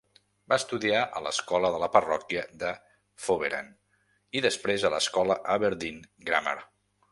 Va 0.51 0.55
estudiar 0.61 1.01
a 1.19 1.19
l'escola 1.25 1.69
de 1.75 1.81
la 1.83 1.89
parròquia 1.97 2.45
de 2.63 2.71
Foveran 3.27 3.71
i, 3.75 4.43
després, 4.49 4.89
a 4.89 4.93
l'escola 4.97 5.39
Aberdeen 5.59 6.03
Grammar. 6.31 6.59